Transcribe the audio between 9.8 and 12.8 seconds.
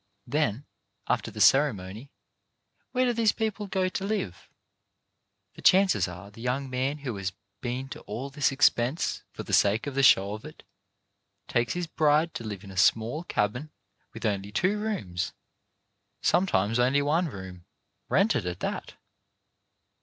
of the show of it, takes his bride to live in a